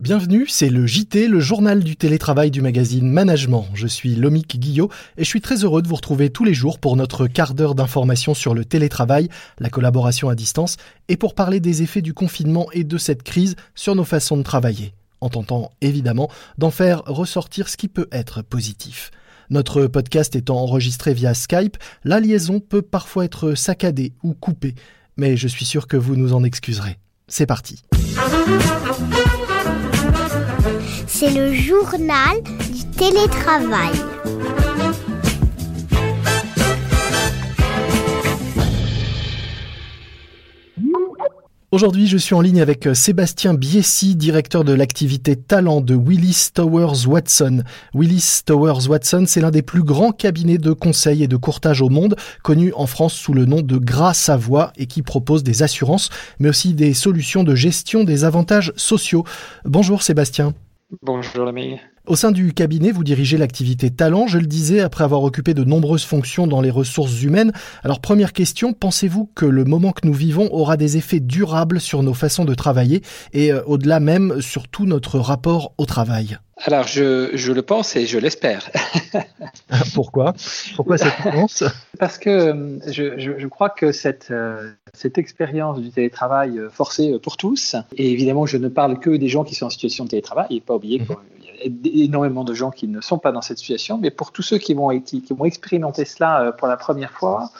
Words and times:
Bienvenue, 0.00 0.46
c'est 0.46 0.68
le 0.68 0.86
JT, 0.86 1.26
le 1.26 1.40
journal 1.40 1.82
du 1.82 1.96
télétravail 1.96 2.52
du 2.52 2.62
magazine 2.62 3.10
Management. 3.10 3.66
Je 3.74 3.88
suis 3.88 4.14
Lomique 4.14 4.60
Guillot 4.60 4.90
et 5.16 5.24
je 5.24 5.28
suis 5.28 5.40
très 5.40 5.64
heureux 5.64 5.82
de 5.82 5.88
vous 5.88 5.96
retrouver 5.96 6.30
tous 6.30 6.44
les 6.44 6.54
jours 6.54 6.78
pour 6.78 6.94
notre 6.94 7.26
quart 7.26 7.52
d'heure 7.52 7.74
d'information 7.74 8.32
sur 8.32 8.54
le 8.54 8.64
télétravail, 8.64 9.28
la 9.58 9.70
collaboration 9.70 10.28
à 10.28 10.36
distance 10.36 10.76
et 11.08 11.16
pour 11.16 11.34
parler 11.34 11.58
des 11.58 11.82
effets 11.82 12.00
du 12.00 12.14
confinement 12.14 12.68
et 12.72 12.84
de 12.84 12.96
cette 12.96 13.24
crise 13.24 13.56
sur 13.74 13.96
nos 13.96 14.04
façons 14.04 14.36
de 14.36 14.44
travailler, 14.44 14.94
en 15.20 15.30
tentant 15.30 15.72
évidemment 15.80 16.30
d'en 16.58 16.70
faire 16.70 17.02
ressortir 17.06 17.68
ce 17.68 17.76
qui 17.76 17.88
peut 17.88 18.08
être 18.12 18.40
positif. 18.42 19.10
Notre 19.50 19.88
podcast 19.88 20.36
étant 20.36 20.58
enregistré 20.58 21.12
via 21.12 21.34
Skype, 21.34 21.76
la 22.04 22.20
liaison 22.20 22.60
peut 22.60 22.82
parfois 22.82 23.24
être 23.24 23.54
saccadée 23.54 24.12
ou 24.22 24.32
coupée, 24.32 24.76
mais 25.16 25.36
je 25.36 25.48
suis 25.48 25.64
sûr 25.64 25.88
que 25.88 25.96
vous 25.96 26.14
nous 26.14 26.34
en 26.34 26.44
excuserez. 26.44 26.98
C'est 27.26 27.46
parti. 27.46 27.82
C'est 31.20 31.34
le 31.34 31.52
journal 31.52 32.40
du 32.44 32.84
télétravail. 32.96 33.90
Aujourd'hui, 41.72 42.06
je 42.06 42.16
suis 42.16 42.36
en 42.36 42.40
ligne 42.40 42.60
avec 42.60 42.88
Sébastien 42.94 43.54
Biessi, 43.54 44.14
directeur 44.14 44.62
de 44.62 44.72
l'activité 44.72 45.34
talent 45.34 45.80
de 45.80 45.96
Willis 45.96 46.50
Towers 46.54 47.08
Watson. 47.08 47.64
Willis 47.94 48.42
Towers 48.46 48.86
Watson, 48.88 49.24
c'est 49.26 49.40
l'un 49.40 49.50
des 49.50 49.62
plus 49.62 49.82
grands 49.82 50.12
cabinets 50.12 50.58
de 50.58 50.70
conseil 50.70 51.24
et 51.24 51.28
de 51.28 51.36
courtage 51.36 51.82
au 51.82 51.88
monde, 51.88 52.14
connu 52.44 52.72
en 52.76 52.86
France 52.86 53.14
sous 53.14 53.34
le 53.34 53.44
nom 53.44 53.60
de 53.60 53.76
Gras 53.76 54.14
Savoie 54.14 54.72
et 54.76 54.86
qui 54.86 55.02
propose 55.02 55.42
des 55.42 55.64
assurances, 55.64 56.10
mais 56.38 56.48
aussi 56.48 56.74
des 56.74 56.94
solutions 56.94 57.42
de 57.42 57.56
gestion 57.56 58.04
des 58.04 58.22
avantages 58.22 58.72
sociaux. 58.76 59.24
Bonjour 59.64 60.04
Sébastien. 60.04 60.54
Bonjour. 61.02 61.52
Au 62.06 62.16
sein 62.16 62.32
du 62.32 62.54
cabinet, 62.54 62.92
vous 62.92 63.04
dirigez 63.04 63.36
l'activité 63.36 63.90
talent, 63.90 64.26
je 64.26 64.38
le 64.38 64.46
disais, 64.46 64.80
après 64.80 65.04
avoir 65.04 65.22
occupé 65.22 65.52
de 65.52 65.62
nombreuses 65.62 66.04
fonctions 66.04 66.46
dans 66.46 66.62
les 66.62 66.70
ressources 66.70 67.22
humaines. 67.22 67.52
Alors 67.84 68.00
première 68.00 68.32
question, 68.32 68.72
pensez-vous 68.72 69.30
que 69.34 69.44
le 69.44 69.64
moment 69.64 69.92
que 69.92 70.06
nous 70.06 70.14
vivons 70.14 70.48
aura 70.50 70.78
des 70.78 70.96
effets 70.96 71.20
durables 71.20 71.78
sur 71.78 72.02
nos 72.02 72.14
façons 72.14 72.46
de 72.46 72.54
travailler 72.54 73.02
et 73.34 73.52
euh, 73.52 73.62
au-delà 73.66 74.00
même 74.00 74.40
sur 74.40 74.66
tout 74.66 74.86
notre 74.86 75.18
rapport 75.18 75.74
au 75.76 75.84
travail? 75.84 76.38
Alors, 76.64 76.86
je, 76.88 77.52
le 77.52 77.62
pense 77.62 77.94
et 77.94 78.06
je 78.06 78.18
l'espère. 78.18 78.68
Pourquoi? 79.94 80.34
Pourquoi 80.74 80.98
cette 80.98 81.14
réponse 81.22 81.64
Parce 81.98 82.18
que 82.18 82.30
euh, 82.30 82.78
je, 82.90 83.46
crois 83.46 83.70
que 83.70 83.92
cette, 83.92 84.30
euh, 84.30 84.72
cette 84.98 85.18
expérience 85.18 85.80
du 85.80 85.90
télétravail 85.90 86.60
forcé 86.70 87.18
pour 87.22 87.36
tous, 87.36 87.76
et 87.96 88.10
évidemment, 88.10 88.46
je 88.46 88.56
ne 88.56 88.68
parle 88.68 88.98
que 88.98 89.10
des 89.10 89.28
gens 89.28 89.44
qui 89.44 89.54
sont 89.54 89.66
en 89.66 89.70
situation 89.70 90.04
de 90.04 90.10
télétravail, 90.10 90.46
et 90.50 90.60
pas 90.60 90.74
oublier 90.74 90.98
mhm. 90.98 91.06
que 91.06 91.12
énormément 91.84 92.44
de 92.44 92.54
gens 92.54 92.70
qui 92.70 92.88
ne 92.88 93.00
sont 93.00 93.18
pas 93.18 93.32
dans 93.32 93.42
cette 93.42 93.58
situation, 93.58 93.98
mais 93.98 94.10
pour 94.10 94.32
tous 94.32 94.42
ceux 94.42 94.58
qui 94.58 94.74
vont, 94.74 95.00
qui, 95.00 95.22
vont 95.30 95.44
expérimenter 95.44 96.04
cela 96.04 96.42
euh, 96.42 96.52
pour 96.52 96.68
la 96.68 96.76
première 96.76 97.12
fois, 97.12 97.50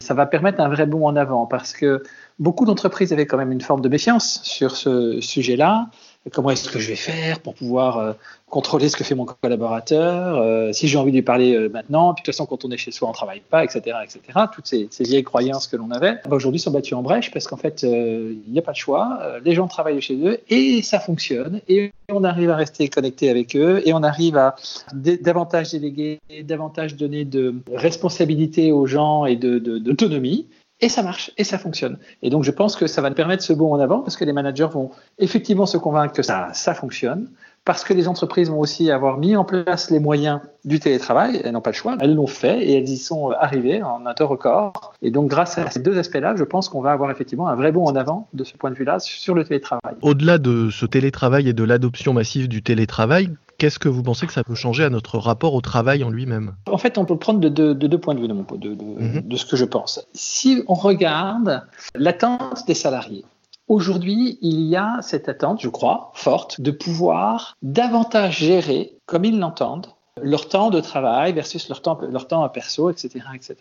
ça 0.00 0.14
va 0.14 0.26
permettre 0.26 0.60
un 0.60 0.68
vrai 0.68 0.86
bond 0.86 1.06
en 1.06 1.16
avant. 1.16 1.46
Parce 1.46 1.72
que 1.72 2.02
beaucoup 2.38 2.64
d'entreprises 2.64 3.12
avaient 3.12 3.26
quand 3.26 3.36
même 3.36 3.52
une 3.52 3.60
forme 3.60 3.80
de 3.80 3.88
méfiance 3.88 4.40
sur 4.42 4.76
ce 4.76 5.20
sujet-là 5.20 5.88
comment 6.30 6.50
est-ce 6.50 6.68
que 6.68 6.78
je 6.78 6.88
vais 6.88 6.96
faire 6.96 7.40
pour 7.40 7.54
pouvoir 7.54 7.98
euh, 7.98 8.12
contrôler 8.48 8.88
ce 8.88 8.96
que 8.96 9.04
fait 9.04 9.14
mon 9.14 9.24
collaborateur, 9.24 10.38
euh, 10.38 10.72
si 10.72 10.86
j'ai 10.86 10.98
envie 10.98 11.10
de 11.10 11.16
lui 11.16 11.22
parler 11.22 11.54
euh, 11.54 11.68
maintenant, 11.68 12.14
puis 12.14 12.22
de 12.22 12.26
toute 12.26 12.34
façon 12.34 12.46
quand 12.46 12.64
on 12.64 12.70
est 12.70 12.76
chez 12.76 12.92
soi 12.92 13.08
on 13.08 13.12
travaille 13.12 13.40
pas, 13.40 13.64
etc., 13.64 13.96
etc. 14.04 14.46
Toutes 14.54 14.66
ces, 14.66 14.88
vieilles 15.00 15.24
croyances 15.24 15.66
que 15.66 15.76
l'on 15.76 15.90
avait, 15.90 16.14
bah, 16.28 16.36
aujourd'hui 16.36 16.60
sont 16.60 16.70
battues 16.70 16.94
en 16.94 17.02
brèche 17.02 17.30
parce 17.32 17.48
qu'en 17.48 17.56
fait 17.56 17.82
il 17.82 18.42
n'y 18.48 18.58
a 18.58 18.62
pas 18.62 18.72
de 18.72 18.76
choix, 18.76 19.20
les 19.44 19.54
gens 19.54 19.66
travaillent 19.66 20.00
chez 20.00 20.16
eux 20.16 20.38
et 20.48 20.82
ça 20.82 21.00
fonctionne 21.00 21.60
et 21.68 21.92
on 22.08 22.24
arrive 22.24 22.50
à 22.50 22.56
rester 22.56 22.88
connecté 22.88 23.28
avec 23.28 23.56
eux 23.56 23.82
et 23.84 23.92
on 23.92 24.02
arrive 24.02 24.36
à 24.36 24.54
davantage 24.92 25.72
déléguer, 25.72 26.20
davantage 26.44 26.96
donner 26.96 27.24
de 27.24 27.54
responsabilité 27.72 28.70
aux 28.70 28.86
gens 28.86 29.26
et 29.26 29.36
d'autonomie. 29.36 30.46
De, 30.48 30.61
et 30.82 30.88
ça 30.88 31.02
marche, 31.02 31.30
et 31.38 31.44
ça 31.44 31.58
fonctionne. 31.58 31.96
Et 32.22 32.28
donc, 32.28 32.42
je 32.42 32.50
pense 32.50 32.76
que 32.76 32.88
ça 32.88 33.00
va 33.00 33.10
permettre 33.12 33.42
ce 33.42 33.52
bond 33.52 33.72
en 33.72 33.78
avant 33.78 34.00
parce 34.00 34.16
que 34.16 34.24
les 34.24 34.32
managers 34.32 34.68
vont 34.70 34.90
effectivement 35.18 35.64
se 35.64 35.78
convaincre 35.78 36.12
que 36.12 36.22
ça, 36.22 36.48
ça 36.52 36.74
fonctionne, 36.74 37.30
parce 37.64 37.84
que 37.84 37.94
les 37.94 38.08
entreprises 38.08 38.50
vont 38.50 38.58
aussi 38.58 38.90
avoir 38.90 39.18
mis 39.18 39.36
en 39.36 39.44
place 39.44 39.90
les 39.90 40.00
moyens 40.00 40.40
du 40.64 40.80
télétravail, 40.80 41.40
elles 41.44 41.52
n'ont 41.52 41.60
pas 41.60 41.70
le 41.70 41.76
choix, 41.76 41.96
elles 42.00 42.14
l'ont 42.14 42.26
fait 42.26 42.60
et 42.62 42.76
elles 42.78 42.88
y 42.88 42.98
sont 42.98 43.30
arrivées 43.30 43.82
en 43.82 44.04
un 44.06 44.14
temps 44.14 44.26
record. 44.26 44.94
Et 45.02 45.10
donc, 45.10 45.28
grâce 45.28 45.58
à 45.58 45.70
ces 45.70 45.80
deux 45.80 45.98
aspects-là, 45.98 46.34
je 46.36 46.44
pense 46.44 46.68
qu'on 46.68 46.80
va 46.80 46.92
avoir 46.92 47.10
effectivement 47.10 47.48
un 47.48 47.54
vrai 47.54 47.72
bond 47.72 47.86
en 47.86 47.94
avant 47.94 48.28
de 48.32 48.44
ce 48.44 48.56
point 48.56 48.70
de 48.70 48.76
vue-là 48.76 48.98
sur 48.98 49.34
le 49.34 49.44
télétravail. 49.44 49.94
Au-delà 50.02 50.38
de 50.38 50.70
ce 50.70 50.86
télétravail 50.86 51.48
et 51.48 51.52
de 51.52 51.64
l'adoption 51.64 52.12
massive 52.12 52.48
du 52.48 52.62
télétravail, 52.62 53.30
Qu'est-ce 53.58 53.78
que 53.78 53.88
vous 53.88 54.02
pensez 54.02 54.26
que 54.26 54.32
ça 54.32 54.42
peut 54.42 54.56
changer 54.56 54.82
à 54.82 54.90
notre 54.90 55.18
rapport 55.18 55.54
au 55.54 55.60
travail 55.60 56.02
en 56.02 56.10
lui-même? 56.10 56.56
En 56.68 56.78
fait, 56.78 56.98
on 56.98 57.04
peut 57.04 57.12
le 57.12 57.18
prendre 57.20 57.38
de, 57.38 57.72
deux 57.74 57.98
points 57.98 58.16
de 58.16 58.20
vue 58.20 58.26
de, 58.26 58.32
mon, 58.32 58.42
de, 58.42 58.70
mhm. 58.70 59.20
de 59.24 59.36
ce 59.36 59.46
que 59.46 59.56
je 59.56 59.64
pense. 59.64 60.04
Si 60.14 60.64
on 60.66 60.74
regarde 60.74 61.62
l'attente 61.94 62.66
des 62.66 62.74
salariés, 62.74 63.24
Aujourd'hui, 63.72 64.38
il 64.42 64.60
y 64.60 64.76
a 64.76 64.98
cette 65.00 65.30
attente, 65.30 65.62
je 65.62 65.70
crois, 65.70 66.10
forte, 66.12 66.60
de 66.60 66.70
pouvoir 66.70 67.56
davantage 67.62 68.40
gérer, 68.40 68.98
comme 69.06 69.24
ils 69.24 69.38
l'entendent, 69.38 69.86
leur 70.20 70.46
temps 70.48 70.68
de 70.68 70.78
travail 70.80 71.32
versus 71.32 71.70
leur 71.70 71.80
temps, 71.80 71.98
leur 72.02 72.28
temps 72.28 72.46
perso, 72.50 72.90
etc., 72.90 73.24
etc 73.34 73.56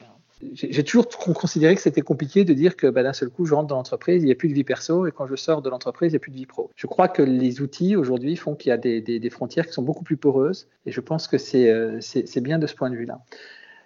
j'ai 0.53 0.83
toujours 0.83 1.07
considéré 1.07 1.75
que 1.75 1.81
c'était 1.81 2.01
compliqué 2.01 2.43
de 2.43 2.53
dire 2.53 2.75
que 2.75 2.87
bah, 2.87 3.03
d'un 3.03 3.13
seul 3.13 3.29
coup, 3.29 3.45
je 3.45 3.53
rentre 3.53 3.67
dans 3.67 3.75
l'entreprise, 3.75 4.23
il 4.23 4.25
n'y 4.25 4.31
a 4.31 4.35
plus 4.35 4.49
de 4.49 4.53
vie 4.53 4.63
perso, 4.63 5.05
et 5.05 5.11
quand 5.11 5.27
je 5.27 5.35
sors 5.35 5.61
de 5.61 5.69
l'entreprise, 5.69 6.11
il 6.11 6.13
n'y 6.13 6.17
a 6.17 6.19
plus 6.19 6.31
de 6.31 6.35
vie 6.35 6.45
pro. 6.45 6.71
Je 6.75 6.87
crois 6.87 7.07
que 7.07 7.21
les 7.21 7.61
outils 7.61 7.95
aujourd'hui 7.95 8.35
font 8.35 8.55
qu'il 8.55 8.69
y 8.69 8.73
a 8.73 8.77
des, 8.77 9.29
frontières 9.29 9.67
qui 9.67 9.73
sont 9.73 9.83
beaucoup 9.83 10.03
plus 10.03 10.17
poreuses, 10.17 10.67
et 10.85 10.91
je 10.91 10.99
pense 10.99 11.27
que 11.27 11.37
euh, 11.55 11.99
c'est 12.01 12.41
bien 12.41 12.59
de 12.59 12.67
ce 12.67 12.75
point 12.75 12.89
de 12.89 12.95
vue-là. 12.95 13.19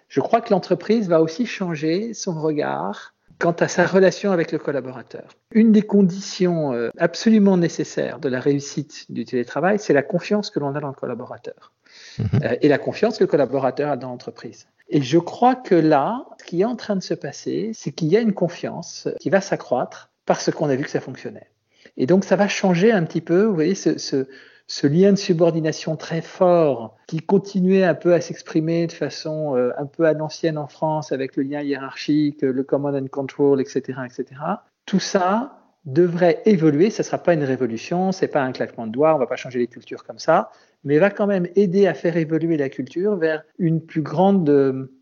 Je 0.08 0.20
crois 0.20 0.40
que 0.40 0.52
l'entreprise 0.52 1.08
va 1.08 1.20
aussi 1.20 1.46
changer 1.46 2.14
son 2.14 2.40
regard 2.40 3.12
quant 3.38 3.52
à 3.52 3.68
sa 3.68 3.86
relation 3.86 4.32
avec 4.32 4.52
le 4.52 4.58
collaborateur. 4.58 5.28
Une 5.52 5.72
des 5.72 5.82
conditions 5.82 6.72
euh, 6.72 6.90
absolument 6.98 7.56
nécessaires 7.56 8.18
de 8.18 8.28
la 8.28 8.40
réussite 8.40 9.06
du 9.10 9.24
télétravail, 9.24 9.78
c'est 9.78 9.92
la 9.92 10.02
confiance 10.02 10.50
que 10.50 10.58
l'on 10.58 10.74
a 10.74 10.80
dans 10.80 10.88
le 10.88 10.94
collaborateur. 10.94 11.72
Mmh 12.18 12.24
euh, 12.42 12.56
et 12.60 12.68
la 12.68 12.78
confiance 12.78 13.18
que 13.18 13.24
le 13.24 13.28
collaborateur 13.28 13.90
a 13.90 13.96
dans 13.96 14.08
l'entreprise. 14.08 14.66
Et 14.88 15.02
je 15.02 15.18
crois 15.18 15.54
que 15.54 15.74
là, 15.74 16.26
ce 16.38 16.44
qui 16.44 16.60
est 16.60 16.64
en 16.64 16.76
train 16.76 16.96
de 16.96 17.02
se 17.02 17.14
passer, 17.14 17.72
c'est 17.74 17.92
qu'il 17.92 18.08
y 18.08 18.16
a 18.16 18.20
une 18.20 18.34
confiance 18.34 19.08
qui 19.20 19.30
va 19.30 19.40
s'accroître 19.40 20.10
parce 20.26 20.50
qu'on 20.50 20.68
a 20.68 20.76
vu 20.76 20.84
que 20.84 20.90
ça 20.90 21.00
fonctionnait. 21.00 21.50
Et 21.96 22.06
donc, 22.06 22.24
ça 22.24 22.36
va 22.36 22.48
changer 22.48 22.92
un 22.92 23.04
petit 23.04 23.20
peu, 23.20 23.44
vous 23.44 23.54
voyez, 23.54 23.74
ce, 23.74 23.98
ce, 23.98 24.28
ce 24.66 24.86
lien 24.86 25.12
de 25.12 25.18
subordination 25.18 25.96
très 25.96 26.20
fort 26.20 26.96
qui 27.06 27.20
continuait 27.20 27.84
un 27.84 27.94
peu 27.94 28.14
à 28.14 28.20
s'exprimer 28.20 28.86
de 28.86 28.92
façon 28.92 29.56
euh, 29.56 29.72
un 29.78 29.86
peu 29.86 30.04
à 30.04 30.12
l'ancienne 30.12 30.58
en 30.58 30.66
France 30.66 31.12
avec 31.12 31.36
le 31.36 31.44
lien 31.44 31.62
hiérarchique, 31.62 32.42
le 32.42 32.62
command 32.64 32.94
and 32.94 33.08
control, 33.08 33.60
etc., 33.60 34.00
etc. 34.04 34.40
Tout 34.86 35.00
ça 35.00 35.60
devrait 35.84 36.42
évoluer. 36.46 36.90
Ce 36.90 37.02
ne 37.02 37.04
sera 37.04 37.18
pas 37.18 37.34
une 37.34 37.44
révolution, 37.44 38.10
c'est 38.10 38.28
pas 38.28 38.42
un 38.42 38.52
claquement 38.52 38.86
de 38.86 38.92
doigts, 38.92 39.14
on 39.14 39.18
va 39.18 39.26
pas 39.26 39.36
changer 39.36 39.60
les 39.60 39.68
cultures 39.68 40.04
comme 40.04 40.18
ça, 40.18 40.50
mais 40.84 40.98
va 40.98 41.10
quand 41.10 41.28
même 41.28 41.46
aider 41.54 41.86
à 41.86 41.94
faire 41.94 42.16
évoluer 42.16 42.56
la 42.56 42.68
culture 42.68 43.16
vers 43.16 43.44
une 43.58 43.80
plus 43.80 44.02
grande, 44.02 44.48
euh, 44.50 44.92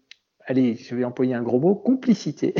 allez, 0.46 0.76
je 0.76 0.94
vais 0.94 1.04
employer 1.04 1.34
un 1.34 1.42
gros 1.42 1.58
mot, 1.58 1.74
complicité 1.74 2.54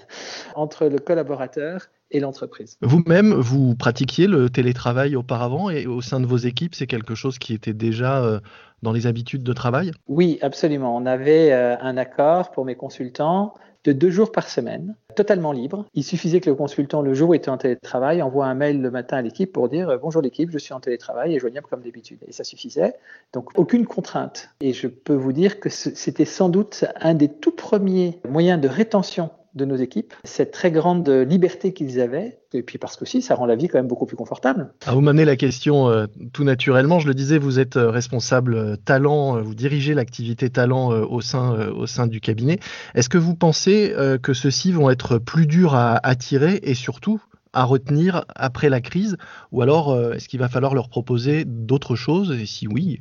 entre 0.56 0.86
le 0.86 0.98
collaborateur 0.98 1.86
et 2.10 2.20
l'entreprise. 2.20 2.76
Vous-même, 2.82 3.32
vous 3.34 3.74
pratiquiez 3.74 4.26
le 4.26 4.50
télétravail 4.50 5.16
auparavant 5.16 5.70
et 5.70 5.86
au 5.86 6.00
sein 6.00 6.20
de 6.20 6.26
vos 6.26 6.36
équipes, 6.36 6.74
c'est 6.74 6.86
quelque 6.86 7.14
chose 7.14 7.38
qui 7.38 7.54
était 7.54 7.72
déjà 7.72 8.22
euh, 8.22 8.40
dans 8.82 8.92
les 8.92 9.06
habitudes 9.06 9.42
de 9.42 9.52
travail? 9.52 9.92
Oui, 10.08 10.38
absolument. 10.42 10.96
On 10.96 11.06
avait 11.06 11.52
euh, 11.52 11.76
un 11.80 11.96
accord 11.96 12.50
pour 12.50 12.64
mes 12.64 12.74
consultants 12.74 13.54
de 13.84 13.92
deux 13.92 14.10
jours 14.10 14.30
par 14.30 14.48
semaine, 14.48 14.94
totalement 15.16 15.52
libre. 15.52 15.86
Il 15.94 16.04
suffisait 16.04 16.40
que 16.40 16.50
le 16.50 16.56
consultant, 16.56 17.00
le 17.00 17.14
jour 17.14 17.30
où 17.30 17.34
il 17.34 17.38
était 17.38 17.48
en 17.48 17.56
télétravail, 17.56 18.20
envoie 18.20 18.46
un 18.46 18.54
mail 18.54 18.82
le 18.82 18.90
matin 18.90 19.16
à 19.16 19.22
l'équipe 19.22 19.52
pour 19.52 19.68
dire 19.68 19.88
euh, 19.88 19.96
bonjour 19.96 20.20
l'équipe, 20.20 20.50
je 20.50 20.58
suis 20.58 20.74
en 20.74 20.80
télétravail 20.80 21.34
et 21.34 21.38
joignable 21.38 21.66
comme 21.68 21.82
d'habitude. 21.82 22.18
Et 22.26 22.32
ça 22.32 22.44
suffisait. 22.44 22.94
Donc 23.32 23.58
aucune 23.58 23.86
contrainte. 23.86 24.50
Et 24.60 24.72
je 24.72 24.86
peux 24.86 25.14
vous 25.14 25.32
dire 25.32 25.60
que 25.60 25.68
c'était 25.70 26.24
sans 26.24 26.48
doute 26.48 26.84
un 27.00 27.14
des 27.14 27.28
tout 27.28 27.52
premiers 27.52 28.20
moyens 28.28 28.60
de 28.60 28.68
rétention 28.68 29.30
de 29.54 29.64
nos 29.64 29.76
équipes, 29.76 30.14
cette 30.24 30.52
très 30.52 30.70
grande 30.70 31.08
liberté 31.08 31.72
qu'ils 31.72 32.00
avaient, 32.00 32.38
et 32.52 32.62
puis 32.62 32.78
parce 32.78 32.96
que 32.96 33.04
si, 33.04 33.22
ça 33.22 33.34
rend 33.34 33.46
la 33.46 33.56
vie 33.56 33.68
quand 33.68 33.78
même 33.78 33.88
beaucoup 33.88 34.06
plus 34.06 34.16
confortable. 34.16 34.72
Ah, 34.86 34.94
vous 34.94 35.00
m'amenez 35.00 35.24
la 35.24 35.36
question 35.36 35.88
euh, 35.88 36.06
tout 36.32 36.44
naturellement, 36.44 37.00
je 37.00 37.08
le 37.08 37.14
disais, 37.14 37.38
vous 37.38 37.58
êtes 37.58 37.76
euh, 37.76 37.90
responsable 37.90 38.54
euh, 38.54 38.76
talent, 38.76 39.40
vous 39.42 39.54
dirigez 39.54 39.94
l'activité 39.94 40.50
talent 40.50 40.90
au, 40.90 41.20
sein, 41.20 41.68
au 41.68 41.86
sein 41.86 42.06
du 42.06 42.20
cabinet. 42.20 42.58
Est-ce 42.94 43.08
que 43.08 43.18
vous 43.18 43.34
pensez 43.34 43.94
que 44.22 44.32
ceux-ci 44.32 44.72
vont 44.72 44.90
être 44.90 45.18
plus 45.18 45.46
durs 45.46 45.74
à 45.74 45.94
attirer 46.06 46.60
et 46.62 46.74
surtout 46.74 47.20
à 47.52 47.64
retenir 47.64 48.24
après 48.34 48.68
la 48.68 48.80
crise? 48.80 49.16
Ou 49.52 49.62
alors 49.62 49.98
est-ce 50.12 50.28
qu'il 50.28 50.40
va 50.40 50.48
falloir 50.48 50.74
leur 50.74 50.88
proposer 50.88 51.44
d'autres 51.44 51.96
choses? 51.96 52.32
Et 52.32 52.46
si 52.46 52.66
oui, 52.66 53.00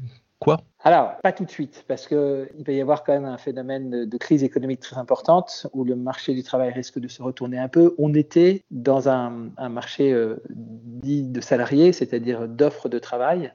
alors, 0.81 1.17
pas 1.21 1.33
tout 1.33 1.43
de 1.43 1.49
suite, 1.49 1.83
parce 1.89 2.07
qu'il 2.07 2.63
va 2.65 2.71
y 2.71 2.79
avoir 2.79 3.03
quand 3.03 3.11
même 3.11 3.25
un 3.25 3.37
phénomène 3.37 4.05
de 4.05 4.17
crise 4.17 4.45
économique 4.45 4.79
très 4.79 4.97
importante 4.97 5.67
où 5.73 5.83
le 5.83 5.97
marché 5.97 6.33
du 6.33 6.41
travail 6.41 6.71
risque 6.71 6.99
de 6.99 7.09
se 7.09 7.21
retourner 7.21 7.59
un 7.59 7.67
peu. 7.67 7.95
On 7.97 8.13
était 8.13 8.63
dans 8.71 9.09
un, 9.09 9.49
marché 9.69 10.13
euh, 10.13 10.37
dit 10.49 11.23
de 11.23 11.41
salariés, 11.41 11.91
c'est-à-dire 11.91 12.47
d'offres 12.47 12.87
de 12.87 12.97
travail. 12.97 13.51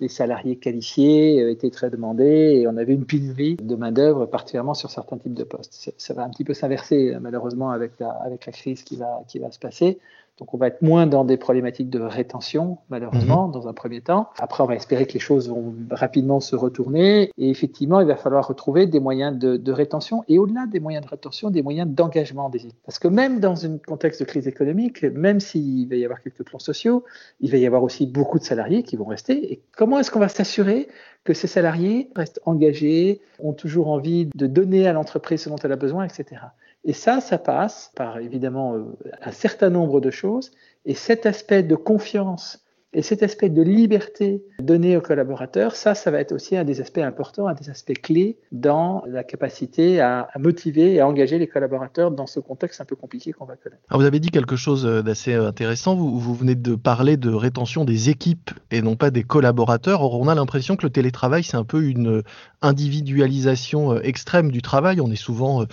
Les 0.00 0.08
salariés 0.08 0.56
qualifiés 0.56 1.42
euh, 1.42 1.50
étaient 1.50 1.70
très 1.70 1.88
demandés 1.88 2.60
et 2.60 2.68
on 2.68 2.76
avait 2.76 2.92
une 2.92 3.06
pénurie 3.06 3.56
de 3.56 3.74
main-d'œuvre, 3.74 4.26
particulièrement 4.26 4.74
sur 4.74 4.90
certains 4.90 5.16
types 5.16 5.34
de 5.34 5.44
postes. 5.44 5.94
Ça 5.96 6.12
va 6.12 6.22
un 6.22 6.28
petit 6.28 6.44
peu 6.44 6.52
s'inverser, 6.52 7.16
malheureusement, 7.18 7.70
avec 7.70 7.92
la, 7.98 8.36
crise 8.52 8.82
qui 8.82 8.96
va 8.96 9.24
se 9.50 9.58
passer. 9.58 9.98
Donc 10.38 10.54
on 10.54 10.56
va 10.56 10.68
être 10.68 10.82
moins 10.82 11.06
dans 11.06 11.24
des 11.24 11.36
problématiques 11.36 11.90
de 11.90 12.00
rétention, 12.00 12.78
malheureusement, 12.90 13.48
mhm. 13.48 13.52
dans 13.52 13.68
un 13.68 13.72
premier 13.72 14.00
temps. 14.00 14.30
Après, 14.38 14.62
on 14.62 14.66
va 14.66 14.76
espérer 14.76 15.06
que 15.06 15.12
les 15.12 15.18
choses 15.18 15.48
vont 15.48 15.74
rapidement 15.90 16.40
se 16.40 16.54
retourner. 16.54 17.30
Et 17.36 17.50
effectivement, 17.50 18.00
il 18.00 18.06
va 18.06 18.16
falloir 18.16 18.46
retrouver 18.46 18.86
des 18.86 19.00
moyens 19.00 19.36
de, 19.36 19.72
rétention 19.72 20.24
et 20.28 20.38
au-delà 20.38 20.66
des 20.66 20.80
moyens 20.80 21.04
de 21.04 21.10
rétention, 21.10 21.50
des 21.50 21.62
moyens 21.62 21.90
d'engagement 21.90 22.48
des. 22.48 22.62
Parce 22.84 22.98
que 22.98 23.08
même 23.08 23.40
dans 23.40 23.66
un 23.66 23.78
contexte 23.78 24.20
de 24.20 24.26
crise 24.26 24.48
économique, 24.48 25.02
même 25.02 25.40
s'il 25.40 25.88
va 25.88 25.96
y 25.96 26.04
avoir 26.04 26.22
quelques 26.22 26.44
plans 26.44 26.58
sociaux, 26.58 27.04
il 27.40 27.50
va 27.50 27.58
y 27.58 27.66
avoir 27.66 27.82
aussi 27.82 28.06
beaucoup 28.06 28.38
de 28.38 28.44
salariés 28.44 28.82
qui 28.82 28.96
vont 28.96 29.04
rester. 29.04 29.52
Et 29.52 29.62
comment 29.76 29.98
est-ce 29.98 30.10
qu'on 30.10 30.20
va 30.20 30.28
s'assurer 30.28 30.88
que 31.24 31.34
ces 31.34 31.46
salariés 31.46 32.10
restent 32.16 32.40
engagés, 32.46 33.20
ont 33.38 33.52
toujours 33.52 33.88
envie 33.88 34.30
de 34.34 34.46
donner 34.46 34.86
à 34.86 34.94
l'entreprise 34.94 35.42
ce 35.42 35.50
dont 35.50 35.56
elle 35.56 35.72
a 35.72 35.76
besoin, 35.76 36.04
etc. 36.04 36.40
Et 36.84 36.92
ça, 36.92 37.20
ça 37.20 37.38
passe 37.38 37.92
par 37.96 38.18
évidemment 38.18 38.74
euh, 38.74 38.84
un 39.20 39.32
certain 39.32 39.70
nombre 39.70 40.00
de 40.00 40.10
choses. 40.10 40.52
Et 40.84 40.94
cet 40.94 41.26
aspect 41.26 41.62
de 41.62 41.76
confiance 41.76 42.64
et 42.94 43.02
cet 43.02 43.22
aspect 43.22 43.50
de 43.50 43.60
liberté 43.60 44.42
donné 44.60 44.96
aux 44.96 45.02
collaborateurs, 45.02 45.76
ça, 45.76 45.94
ça 45.94 46.10
va 46.10 46.20
être 46.20 46.32
aussi 46.32 46.56
un 46.56 46.64
des 46.64 46.80
aspects 46.80 46.98
importants, 46.98 47.46
un 47.46 47.52
des 47.52 47.68
aspects 47.68 47.92
clés 47.92 48.38
dans 48.50 49.02
la 49.06 49.24
capacité 49.24 50.00
à, 50.00 50.28
motiver 50.38 50.94
et 50.94 51.00
à 51.00 51.06
engager 51.06 51.38
les 51.38 51.46
collaborateurs 51.46 52.10
dans 52.10 52.26
ce 52.26 52.40
contexte 52.40 52.80
un 52.80 52.86
peu 52.86 52.96
compliqué 52.96 53.32
qu'on 53.32 53.44
va 53.44 53.56
connaître. 53.56 53.82
vous 53.90 54.04
avez 54.04 54.20
dit 54.20 54.30
quelque 54.30 54.56
chose 54.56 54.86
euh, 54.86 55.02
d'assez 55.02 55.34
euh, 55.34 55.48
intéressant. 55.48 55.96
Vous, 55.96 56.18
vous, 56.18 56.34
venez 56.34 56.54
de 56.54 56.76
parler 56.76 57.18
de 57.18 57.30
rétention 57.30 57.84
des 57.84 58.08
équipes 58.08 58.52
et 58.70 58.80
non 58.80 58.96
pas 58.96 59.10
des 59.10 59.22
collaborateurs. 59.22 60.00
Or, 60.00 60.18
on 60.18 60.26
a 60.26 60.34
l'impression 60.34 60.76
que 60.76 60.86
le 60.86 60.90
télétravail, 60.90 61.42
c'est 61.42 61.58
un 61.58 61.64
peu 61.64 61.82
une 61.82 62.22
individualisation 62.62 64.00
extrême 64.00 64.50
du 64.50 64.62
travail. 64.62 65.02
On 65.02 65.10
est 65.10 65.16
souvent 65.16 65.66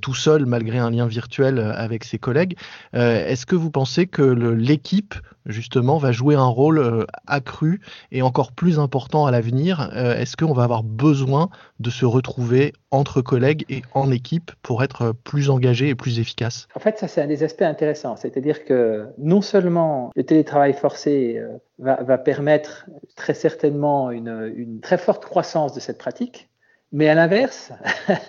tout 0.00 0.14
seul 0.14 0.46
malgré 0.46 0.78
un 0.78 0.90
lien 0.90 1.06
virtuel 1.06 1.58
avec 1.58 2.04
ses 2.04 2.18
collègues. 2.18 2.56
Est-ce 2.92 3.46
que 3.46 3.56
vous 3.56 3.70
pensez 3.70 4.06
que 4.06 4.22
l'équipe 4.22 5.14
justement, 5.48 5.98
va 5.98 6.12
jouer 6.12 6.34
un 6.34 6.46
rôle 6.46 6.78
euh, 6.78 7.04
accru 7.26 7.80
et 8.12 8.22
encore 8.22 8.52
plus 8.52 8.78
important 8.78 9.26
à 9.26 9.30
l'avenir? 9.30 9.90
Euh, 9.94 10.16
Est-ce 10.16 10.36
qu'on 10.36 10.52
va 10.52 10.64
avoir 10.64 10.82
besoin 10.82 11.48
de 11.80 11.90
se 11.90 12.04
retrouver 12.04 12.72
entre 12.90 13.20
collègues 13.20 13.64
et 13.68 13.82
en 13.94 14.10
équipe 14.10 14.52
pour 14.62 14.82
être 14.82 15.12
plus 15.24 15.50
engagé 15.50 15.88
et 15.88 15.94
plus 15.94 16.20
efficace? 16.20 16.68
En 16.74 16.80
fait, 16.80 16.98
ça, 16.98 17.08
c'est 17.08 17.22
un 17.22 17.26
des 17.26 17.42
aspects 17.42 17.62
intéressants. 17.62 18.16
C'est-à-dire 18.16 18.64
que 18.64 19.06
non 19.18 19.40
seulement 19.40 20.10
le 20.14 20.24
télétravail 20.24 20.74
forcé 20.74 21.38
euh, 21.38 21.58
va, 21.78 22.18
permettre 22.18 22.86
très 23.16 23.34
certainement 23.34 24.10
une 24.10 24.80
très 24.82 24.98
forte 24.98 25.24
croissance 25.24 25.72
de 25.72 25.80
cette 25.80 25.98
pratique, 25.98 26.48
mais 26.92 27.08
à 27.08 27.14
l'inverse, 27.14 27.72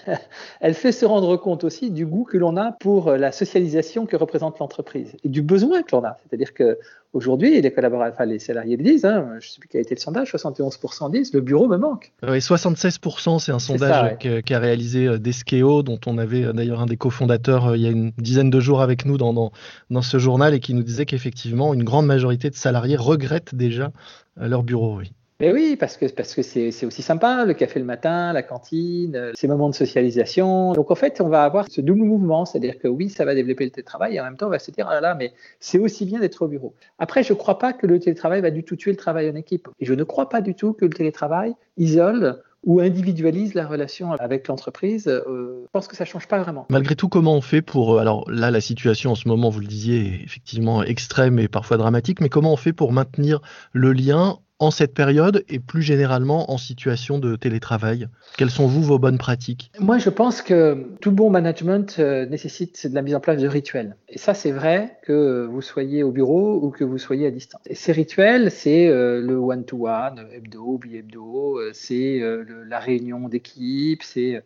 elle 0.61 0.73
fait 0.73 0.91
se 0.91 1.05
rendre 1.05 1.37
compte 1.37 1.63
aussi 1.63 1.91
du 1.91 2.05
goût 2.05 2.23
que 2.23 2.37
l'on 2.37 2.57
a 2.57 2.73
pour 2.73 3.11
la 3.11 3.31
socialisation 3.31 4.05
que 4.05 4.15
représente 4.15 4.59
l'entreprise 4.59 5.15
et 5.23 5.29
du 5.29 5.41
besoin 5.41 5.81
que 5.83 5.95
l'on 5.95 6.03
a. 6.03 6.17
C'est-à-dire 6.23 6.53
que 6.53 6.77
aujourd'hui, 7.13 7.59
les 7.61 7.71
collaborateurs, 7.71 8.13
enfin, 8.13 8.25
les 8.25 8.39
salariés 8.39 8.77
le 8.77 8.83
disent, 8.83 9.05
hein, 9.05 9.27
je 9.39 9.47
ne 9.47 9.51
sais 9.51 9.59
plus 9.59 9.67
quel 9.67 9.79
a 9.79 9.81
été 9.81 9.95
le 9.95 9.99
sondage, 9.99 10.31
71% 10.31 11.11
disent 11.11 11.33
le 11.33 11.41
bureau 11.41 11.67
me 11.67 11.77
manque. 11.77 12.11
Oui, 12.23 12.39
76%, 12.39 13.39
c'est 13.39 13.51
un 13.51 13.59
sondage 13.59 14.17
qu'a 14.17 14.59
réalisé 14.59 15.07
euh, 15.07 15.17
Deskeo, 15.17 15.83
dont 15.83 15.99
on 16.05 16.17
avait 16.17 16.43
euh, 16.43 16.53
d'ailleurs 16.53 16.81
un 16.81 16.85
des 16.85 16.97
cofondateurs 16.97 17.67
euh, 17.67 17.77
il 17.77 17.83
y 17.83 17.87
a 17.87 17.91
une 17.91 18.11
dizaine 18.17 18.49
de 18.49 18.59
jours 18.59 18.81
avec 18.81 19.05
nous 19.05 19.17
dans, 19.17 19.33
dans, 19.33 19.51
dans 19.89 20.01
ce 20.01 20.19
journal 20.19 20.53
et 20.53 20.59
qui 20.59 20.73
nous 20.73 20.83
disait 20.83 21.05
qu'effectivement, 21.05 21.73
une 21.73 21.83
grande 21.83 22.05
majorité 22.05 22.49
de 22.49 22.55
salariés 22.55 22.97
regrettent 22.97 23.55
déjà 23.55 23.91
leur 24.37 24.63
bureau. 24.63 24.97
Oui. 24.97 25.11
Mais 25.39 25.53
oui, 25.53 25.77
parce 25.79 25.95
que 25.95 26.05
parce 26.07 26.35
que 26.35 26.41
c'est 26.41 26.85
aussi 26.85 27.01
sympa, 27.01 27.45
le 27.45 27.53
café 27.53 27.79
le 27.79 27.85
matin, 27.85 28.33
la 28.33 28.43
cantine, 28.43 29.15
euh, 29.15 29.31
ces 29.35 29.47
moments 29.47 29.69
de 29.69 29.75
socialisation. 29.75 30.73
Donc 30.73 30.91
en 30.91 30.95
fait, 30.95 31.21
on 31.21 31.29
va 31.29 31.43
avoir 31.43 31.67
ce 31.69 31.79
double 31.79 32.03
mouvement, 32.03 32.43
c'est-à-dire 32.43 32.77
que 32.77 32.89
oui, 32.89 33.09
ça 33.09 33.23
va 33.23 33.35
développer 33.35 33.63
le 33.63 33.71
télétravail 33.71 34.15
et 34.15 34.19
en 34.19 34.25
même 34.25 34.35
temps, 34.35 34.47
on 34.47 34.51
va 34.51 34.59
se 34.59 34.71
dire 34.71 34.87
ah 34.89 34.99
là 34.99 35.15
mais 35.15 35.31
c'est 35.61 35.79
aussi 35.79 36.05
bien 36.05 36.19
d'être 36.19 36.41
au 36.41 36.49
bureau. 36.49 36.73
Après, 36.97 37.23
je 37.23 37.31
ne 37.31 37.37
crois 37.37 37.57
pas 37.57 37.71
que 37.71 37.87
le 37.87 37.99
télétravail 37.99 38.41
va 38.41 38.51
du 38.51 38.65
tout 38.65 38.75
tuer 38.75 38.91
le 38.91 38.97
travail 38.97 39.29
en 39.29 39.35
équipe. 39.35 39.69
Et 39.79 39.85
je 39.85 39.93
ne 39.93 40.03
crois 40.03 40.27
pas 40.27 40.41
du 40.41 40.55
tout 40.55 40.73
que 40.73 40.83
le 40.83 40.91
télétravail 40.91 41.53
isole 41.77 42.41
ou 42.65 42.81
individualise 42.81 43.53
la 43.53 43.65
relation 43.65 44.11
avec 44.11 44.47
l'entreprise, 44.49 45.07
euh, 45.07 45.63
je 45.63 45.71
pense 45.71 45.87
que 45.87 45.95
ça 45.95 46.03
change 46.03 46.27
pas 46.27 46.39
vraiment. 46.39 46.65
Malgré 46.69 46.97
tout, 46.97 47.07
comment 47.07 47.33
on 47.33 47.41
fait 47.41 47.61
pour 47.61 47.95
euh, 47.95 47.99
alors 47.99 48.29
là 48.29 48.51
la 48.51 48.59
situation 48.59 49.11
en 49.11 49.15
ce 49.15 49.29
moment, 49.29 49.49
vous 49.49 49.61
le 49.61 49.67
disiez, 49.67 49.99
est 49.99 50.23
effectivement 50.25 50.83
extrême 50.83 51.39
et 51.39 51.47
parfois 51.47 51.77
dramatique, 51.77 52.19
mais 52.19 52.27
comment 52.27 52.51
on 52.51 52.57
fait 52.57 52.73
pour 52.73 52.91
maintenir 52.91 53.39
le 53.71 53.93
lien 53.93 54.39
en 54.59 54.71
cette 54.71 54.93
période 54.93 55.43
et 55.47 55.59
plus 55.59 55.81
généralement 55.81 56.51
en 56.51 56.57
situation 56.57 57.17
de 57.17 57.35
télétravail 57.35 58.07
Quelles 58.37 58.49
sont 58.49 58.67
vous 58.67 58.81
vos 58.81 58.99
bonnes 58.99 59.17
pratiques? 59.17 59.71
Moi, 59.79 59.97
je 59.97 60.09
pense 60.09 60.41
que 60.41 60.85
tout 60.99 61.11
bon 61.11 61.29
management 61.29 61.95
euh, 61.99 62.25
nécessite 62.25 62.87
de 62.87 62.93
la 62.93 63.01
mise 63.01 63.15
en 63.15 63.21
place 63.21 63.41
de 63.41 63.47
rituels. 63.47 63.95
Et 64.09 64.17
ça, 64.17 64.33
c'est 64.33 64.51
vrai 64.51 64.97
que 65.03 65.47
vous 65.49 65.61
soyez 65.61 66.03
au 66.03 66.11
bureau 66.11 66.59
ou 66.61 66.71
que 66.71 66.83
vous 66.83 66.97
soyez 66.97 67.27
à 67.27 67.31
distance. 67.31 67.61
Et 67.67 67.75
ces 67.75 67.93
rituels, 67.93 68.51
c'est 68.51 68.87
euh, 68.87 69.21
le 69.21 69.37
one-to-one, 69.37 70.27
hebdo, 70.33 70.77
bi-hebdo, 70.77 71.57
euh, 71.57 71.71
c'est 71.73 72.21
la 72.67 72.79
réunion 72.79 73.29
d'équipe, 73.29 74.03
c'est 74.03 74.43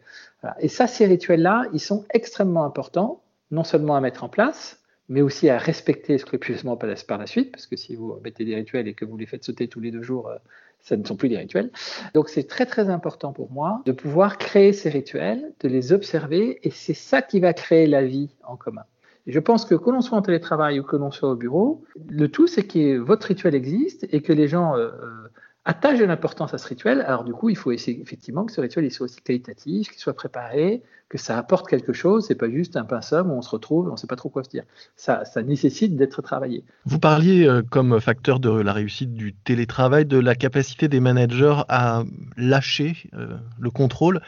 et 0.60 0.68
ça, 0.68 0.88
ces 0.88 1.06
rituels-là, 1.06 1.64
ils 1.74 1.80
sont 1.80 2.06
extrêmement 2.14 2.66
importants, 2.66 3.22
non 3.52 3.64
seulement 3.64 3.96
à 3.96 4.02
mettre 4.02 4.26
en 4.26 4.30
place, 4.30 4.83
mais 5.10 5.22
aussi 5.22 5.50
à 5.50 5.58
respecter 5.58 6.18
scrupuleusement 6.18 6.78
par 6.78 7.18
la, 7.18 7.28
suite, 7.28 7.52
parce 7.52 7.68
que 7.68 7.76
si 7.76 7.96
vous 7.96 8.20
mettez 8.24 8.46
des 8.46 8.56
rituels 8.56 8.88
et 8.88 8.94
que 8.94 9.06
vous 9.06 9.18
les 9.18 9.26
faites 9.26 9.44
sauter 9.44 9.68
tous 9.68 9.80
les 9.80 9.92
deux 9.92 10.02
jours, 10.02 10.30
euh, 10.30 10.38
ça 10.80 10.98
ne 10.98 11.06
sont 11.06 11.16
plus 11.16 11.30
des 11.30 11.38
rituels. 11.38 11.72
Donc 12.14 12.30
c'est 12.30 12.44
très 12.44 12.66
très 12.66 12.90
important 12.90 13.34
pour 13.34 13.52
moi 13.52 13.82
de 13.86 13.92
pouvoir 13.92 14.38
créer 14.38 14.74
ces 14.74 14.90
rituels, 14.90 15.54
de 15.62 15.68
les 15.68 15.94
observer, 15.94 16.60
et 16.64 16.72
c'est 16.72 16.94
ça 16.94 17.22
qui 17.22 17.40
va 17.40 17.54
créer 17.54 17.88
la 17.88 18.04
vie 18.04 18.30
en 18.44 18.58
commun. 18.58 18.84
je 19.28 19.40
pense 19.40 19.66
que 19.66 19.76
que 19.76 19.90
l'on 19.90 20.02
soit 20.02 20.18
en 20.18 20.22
télétravail 20.22 20.80
ou 20.80 20.84
que 20.84 20.98
l'on 20.98 21.12
soit 21.12 21.32
au 21.32 21.36
bureau, 21.36 21.84
le 22.10 22.28
tout 22.28 22.48
c'est 22.48 22.68
que 22.68 22.98
votre 22.98 23.28
rituel 23.28 23.56
existe 23.56 24.06
et 24.12 24.22
que 24.22 24.34
les 24.34 24.48
gens 24.48 24.76
euh, 24.76 24.88
euh, 24.88 25.28
attache 25.66 26.00
de 26.00 26.06
l'importance 26.06 26.54
à 26.54 26.58
ce 26.58 26.68
rituel. 26.68 27.02
Alors 27.02 27.24
du 27.24 27.34
coup, 27.34 27.50
il 27.50 27.56
faut 27.56 27.72
essayer 27.72 28.02
effectivement 28.02 28.46
que 28.46 28.52
ce 28.52 28.62
rituel 28.62 28.90
soit 28.92 29.06
aussi 29.06 29.22
qualitatif, 29.22 29.90
qu'il 29.90 30.00
soit 30.00 30.14
préparé, 30.14 30.82
que 31.10 31.18
ça 31.18 31.38
apporte 31.38 31.68
quelque 31.70 31.94
chose. 31.94 32.26
C'est 32.28 32.36
pas 32.36 32.50
juste 32.50 32.76
un 32.76 32.84
pinceau 32.84 33.22
où 33.22 33.32
on 33.32 33.42
se 33.42 33.50
retrouve, 33.50 33.90
on 33.90 33.96
sait 33.96 34.08
pas 34.08 34.16
trop 34.16 34.30
quoi 34.30 34.44
se 34.44 34.50
dire. 34.50 34.64
Ça, 34.96 35.26
ça 35.26 35.42
nécessite 35.42 35.96
d'être 35.96 36.22
travaillé. 36.22 36.64
Vous 36.86 37.00
parliez 37.00 37.48
euh, 37.48 37.62
comme 37.62 38.00
facteur 38.02 38.40
de 38.40 38.50
la 38.50 38.74
réussite 38.74 39.14
du 39.14 39.34
télétravail 39.34 40.06
de 40.06 40.18
la 40.18 40.36
capacité 40.36 40.88
des 40.88 41.00
managers 41.00 41.62
à 41.70 42.04
lâcher 42.36 43.10
euh, 43.14 43.38
le 43.60 43.72
contrôle. 43.72 44.22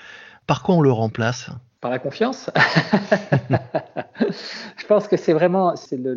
Par 0.48 0.64
quoi 0.64 0.76
on 0.76 0.82
le 0.82 0.92
remplace? 0.92 1.50
Par 1.86 1.92
la 1.92 2.00
confiance. 2.00 2.50
je 4.20 4.88
pense 4.88 5.08
que 5.08 5.18
c'est 5.18 5.34
vraiment 5.34 5.76
c'est 5.76 5.98
le, 5.98 6.16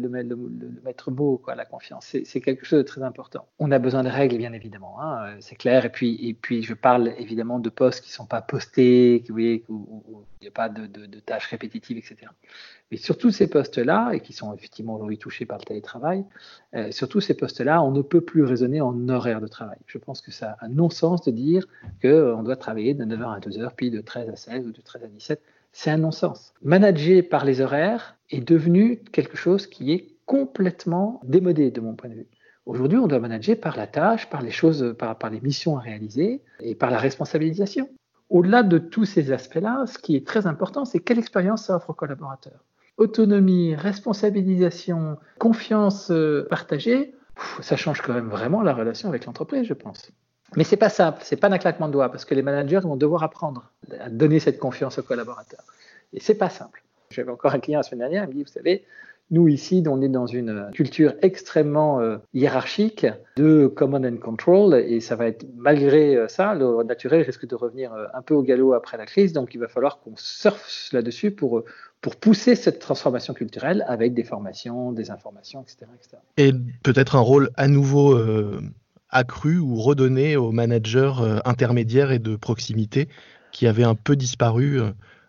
maître 0.83 1.11
mot, 1.11 1.37
quoi, 1.37 1.55
la 1.55 1.67
confiance. 1.67 2.17
C'est 2.25 2.41
quelque 2.41 2.65
chose 2.65 2.79
de 2.79 2.85
très 2.85 3.03
important. 3.03 3.47
On 3.59 3.71
a 3.71 3.79
besoin 3.79 4.03
de 4.03 4.09
règles, 4.09 4.39
bien 4.39 4.55
évidemment, 4.55 4.97
hein, 4.99 5.37
c'est 5.41 5.57
clair. 5.57 5.85
Et 5.85 5.91
puis, 5.91 6.27
et 6.27 6.33
puis, 6.33 6.63
je 6.63 6.73
parle 6.73 7.13
évidemment 7.19 7.59
de 7.59 7.69
postes 7.69 8.03
qui 8.03 8.09
ne 8.09 8.15
sont 8.15 8.25
pas 8.25 8.41
postés, 8.41 9.23
qui, 9.27 9.31
où 9.69 10.25
il 10.41 10.45
n'y 10.45 10.49
a 10.49 10.51
pas 10.51 10.71
de, 10.71 11.21
tâches 11.21 11.49
répétitives, 11.49 11.99
etc. 11.99 12.17
Mais 12.91 12.97
surtout 12.97 13.31
ces 13.31 13.47
postes-là, 13.51 14.13
et 14.15 14.21
qui 14.21 14.33
sont 14.33 14.55
effectivement 14.55 14.95
aujourd'hui 14.95 15.19
touchés 15.19 15.45
par 15.45 15.59
le 15.59 15.65
télétravail, 15.65 16.25
euh, 16.75 16.91
surtout 16.93 17.21
ces 17.21 17.35
postes-là, 17.35 17.83
on 17.83 17.91
ne 17.91 18.01
peut 18.01 18.23
plus 18.23 18.45
raisonner 18.45 18.81
en 18.81 19.07
horaire 19.11 19.43
de 19.43 19.49
travail. 19.49 19.77
Je 19.87 19.99
pense 19.99 20.23
que 20.23 20.31
ça 20.31 20.57
a 20.61 20.65
un 20.65 20.69
non-sens 20.69 21.23
de 21.25 21.31
dire 21.31 21.67
qu'on 22.01 22.43
doit 22.43 22.57
travailler 22.57 22.95
de 22.95 23.05
9h 23.05 23.37
à 23.37 23.41
12h, 23.41 23.73
puis 23.77 23.91
de 23.91 24.01
13 24.01 24.31
à 24.31 24.37
16 24.37 24.67
ou 24.67 24.73
de 24.73 24.81
13 24.81 25.05
à 25.05 25.09
17. 25.09 25.43
C'est 25.73 25.91
un 25.91 25.99
non-sens. 25.99 26.55
Manager 26.63 27.23
par 27.29 27.45
les 27.45 27.61
horaires 27.61 28.17
est 28.31 28.41
devenu 28.41 29.03
quelque 29.13 29.37
chose 29.37 29.67
qui 29.67 29.93
est 29.93 30.17
complètement 30.27 31.21
démodé 31.25 31.71
de 31.71 31.81
mon 31.81 31.95
point 31.95 32.11
de 32.11 32.15
vue. 32.15 32.27
Aujourd'hui, 32.67 32.99
on 32.99 33.07
doit 33.07 33.19
manager 33.19 33.59
par 33.59 33.79
la 33.79 33.87
tâche, 33.87 34.29
par 34.29 34.43
les 34.43 34.51
choses, 34.51 34.95
par, 34.99 35.31
les 35.31 35.41
missions 35.41 35.79
à 35.79 35.81
réaliser 35.81 36.43
et 36.61 36.75
par 36.75 36.91
la 36.91 36.99
responsabilisation. 36.99 37.89
Au-delà 38.29 38.63
de 38.63 38.77
tous 38.77 39.07
ces 39.07 39.33
aspects-là, 39.33 39.87
ce 39.87 39.99
qui 39.99 40.17
est 40.17 40.27
très 40.27 40.47
important, 40.47 40.85
c'est 40.85 40.99
quelle 40.99 41.19
expérience 41.19 41.65
ça 41.65 41.77
offre 41.77 41.91
aux 41.91 41.95
collaborateurs. 41.95 42.63
Autonomie, 42.99 43.75
responsabilisation, 43.75 45.17
confiance 45.39 46.11
euh, 46.11 46.47
partagée, 46.51 47.15
ça 47.61 47.77
change 47.77 48.03
quand 48.03 48.13
même 48.13 48.29
vraiment 48.29 48.61
la 48.61 48.75
relation 48.75 49.09
avec 49.09 49.25
l'entreprise, 49.25 49.65
je 49.67 49.73
pense. 49.73 50.11
Mais 50.57 50.65
c'est 50.65 50.77
pas 50.77 50.89
simple, 50.89 51.21
c'est 51.23 51.37
pas 51.37 51.49
un 51.49 51.59
claquement 51.59 51.89
de 51.89 51.93
doigts 51.93 52.11
parce 52.11 52.25
que 52.25 52.35
les 52.35 52.43
managers 52.43 52.81
vont 52.81 52.97
devoir 52.97 53.23
apprendre 53.23 53.71
à 54.01 54.09
donner 54.09 54.41
cette 54.41 54.59
confiance 54.59 54.99
aux 54.99 55.03
collaborateurs. 55.03 55.63
Et 56.13 56.21
c'est 56.21 56.35
pas 56.35 56.49
simple. 56.49 56.83
J'avais 57.11 57.31
encore 57.31 57.55
un 57.55 57.61
client 57.61 57.81
la 57.81 57.83
semaine 57.83 58.01
dernière, 58.01 58.25
il 58.25 58.29
me 58.29 58.35
dit, 58.35 58.43
vous 58.43 58.49
savez, 58.49 58.85
Nous, 59.31 59.47
ici, 59.49 59.85
on 59.87 60.01
est 60.01 60.09
dans 60.09 60.27
une 60.27 60.71
culture 60.73 61.13
extrêmement 61.21 62.01
euh, 62.01 62.17
hiérarchique 62.33 63.07
de 63.37 63.67
command 63.67 64.05
and 64.07 64.17
control, 64.17 64.75
et 64.75 65.01
ça 65.01 65.17
va 65.17 65.27
être, 65.27 65.45
malgré 65.57 66.17
euh, 66.17 66.29
ça, 66.29 66.55
le 66.55 66.83
naturel 66.83 67.23
risque 67.23 67.47
de 67.47 67.55
revenir 67.55 67.93
euh, 67.93 68.07
un 68.15 68.23
peu 68.23 68.35
au 68.35 68.43
galop 68.43 68.73
après 68.73 68.97
la 68.97 69.05
crise, 69.05 69.35
donc 69.35 69.55
il 69.55 69.59
va 69.59 69.69
falloir 69.69 70.01
qu'on 70.01 70.15
surfe 70.17 70.89
là-dessus 70.93 71.31
pour, 71.31 71.63
pour 72.01 72.17
pousser 72.17 72.55
cette 72.55 72.79
transformation 72.79 73.35
culturelle 73.35 73.85
avec 73.87 74.15
des 74.15 74.25
formations, 74.25 74.93
des 74.93 75.11
informations, 75.11 75.63
etc. 75.63 75.91
Et 76.39 76.53
peut-être 76.83 77.15
un 77.15 77.21
rôle 77.21 77.51
à 77.57 77.69
nouveau 77.69 78.17
accru 79.11 79.59
ou 79.59 79.77
redonné 79.77 80.37
aux 80.37 80.53
managers 80.53 81.13
intermédiaires 81.45 82.13
et 82.13 82.19
de 82.19 82.37
proximité 82.37 83.09
qui 83.53 83.67
avaient 83.67 83.85
un 83.85 83.95
peu 83.95 84.17
disparu 84.17 84.81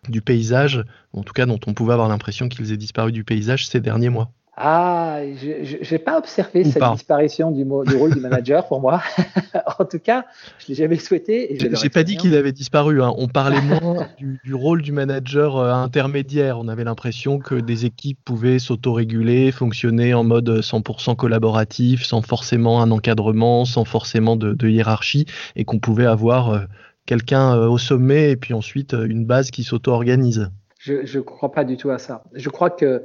du 0.08 0.20
paysage, 0.20 0.84
en 1.12 1.22
tout 1.22 1.32
cas 1.32 1.46
dont 1.46 1.60
on 1.66 1.74
pouvait 1.74 1.92
avoir 1.92 2.08
l'impression 2.08 2.48
qu'ils 2.48 2.72
aient 2.72 2.76
disparu 2.76 3.12
du 3.12 3.24
paysage 3.24 3.66
ces 3.66 3.80
derniers 3.80 4.10
mois 4.10 4.32
ah, 4.56 5.20
je 5.36 5.90
n'ai 5.90 5.98
pas 5.98 6.18
observé 6.18 6.64
cette 6.64 6.82
disparition 6.92 7.50
du, 7.50 7.64
du, 7.64 7.96
rôle 7.96 8.12
du 8.12 8.20
manager 8.20 8.66
pour 8.66 8.80
moi. 8.80 9.00
en 9.78 9.84
tout 9.84 9.98
cas, 9.98 10.26
je 10.58 10.68
l'ai 10.68 10.74
jamais 10.74 10.98
souhaité. 10.98 11.56
Je 11.58 11.66
n'ai 11.66 11.88
pas 11.88 12.02
dit 12.02 12.16
qu'il 12.16 12.34
avait 12.34 12.52
disparu. 12.52 13.02
Hein. 13.02 13.14
On 13.16 13.28
parlait 13.28 13.60
moins 13.80 14.08
du, 14.18 14.54
rôle 14.54 14.82
du 14.82 14.92
manager 14.92 15.56
euh, 15.56 15.72
intermédiaire. 15.72 16.58
On 16.58 16.68
avait 16.68 16.84
l'impression 16.84 17.38
que 17.38 17.54
des 17.54 17.86
équipes 17.86 18.18
pouvaient 18.24 18.58
s'autoréguler, 18.58 19.52
fonctionner 19.52 20.14
en 20.14 20.24
mode 20.24 20.60
100% 20.60 21.16
collaboratif, 21.16 22.04
sans 22.04 22.20
forcément 22.20 22.82
un 22.82 22.90
encadrement, 22.90 23.64
sans 23.64 23.84
forcément 23.84 24.36
de, 24.36 24.52
de 24.52 24.68
hiérarchie, 24.68 25.26
et 25.56 25.64
qu'on 25.64 25.78
pouvait 25.78 26.06
avoir 26.06 26.50
euh, 26.50 26.60
quelqu'un 27.06 27.56
euh, 27.56 27.68
au 27.68 27.78
sommet 27.78 28.32
et 28.32 28.36
puis 28.36 28.52
ensuite 28.52 28.92
une 28.92 29.24
base 29.24 29.50
qui 29.50 29.62
s'auto-organise 29.62 30.50
Je 30.80 31.16
ne 31.16 31.22
crois 31.22 31.52
pas 31.52 31.64
du 31.64 31.76
tout 31.76 31.90
à 31.90 31.98
ça. 31.98 32.24
Je 32.34 32.50
crois 32.50 32.68
que 32.68 33.04